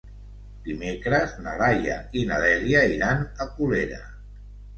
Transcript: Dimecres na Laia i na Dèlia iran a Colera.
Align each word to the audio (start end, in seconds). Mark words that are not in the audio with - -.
Dimecres 0.69 1.35
na 1.47 1.53
Laia 1.59 1.99
i 2.23 2.25
na 2.31 2.41
Dèlia 2.45 2.83
iran 2.95 3.23
a 3.47 3.49
Colera. 3.61 4.03